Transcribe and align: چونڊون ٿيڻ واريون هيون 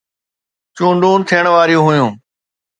چونڊون 0.75 1.19
ٿيڻ 1.29 1.45
واريون 1.53 1.85
هيون 1.95 2.11